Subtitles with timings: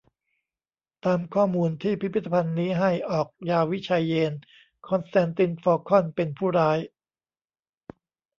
[1.05, 4.41] ตามข้อมูลที่พิพิธภัณฑ์นี้ให้ ออกญาวิไชเยนทร์
[4.87, 6.79] คอนสแตนติน ฟอลคอน เป็นผู้ร้าย